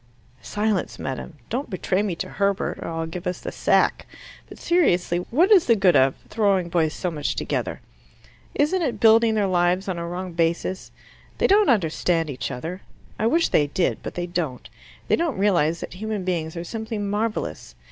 "Silence, 0.41 0.97
madam. 0.97 1.35
Don't 1.51 1.69
betray 1.69 2.01
me 2.01 2.15
to 2.15 2.27
Herbert, 2.29 2.79
or 2.79 2.87
I'll 2.87 3.05
give 3.05 3.27
us 3.27 3.39
the 3.39 3.51
sack. 3.51 4.07
But 4.49 4.57
seriously, 4.57 5.19
what 5.29 5.51
is 5.51 5.67
the 5.67 5.75
good 5.75 5.95
of, 5.95 6.15
throwing 6.27 6.69
boys 6.69 6.95
so 6.95 7.11
much 7.11 7.35
together? 7.35 7.81
Isn't 8.55 8.81
it 8.81 8.99
building 8.99 9.35
their 9.35 9.45
lives 9.45 9.87
on 9.87 9.99
a 9.99 10.07
wrong 10.07 10.33
basis? 10.33 10.91
They 11.37 11.45
don't 11.45 11.69
understand 11.69 12.31
each 12.31 12.49
other. 12.49 12.81
I 13.19 13.27
wish 13.27 13.49
they 13.49 13.67
did, 13.67 13.99
but 14.01 14.15
they 14.15 14.25
don't. 14.25 14.67
They 15.07 15.15
don't 15.17 15.37
realize 15.37 15.81
that 15.81 15.93
human 15.93 16.23
beings 16.23 16.57
are 16.57 16.63
simply 16.63 16.97
marvellous. 16.97 17.75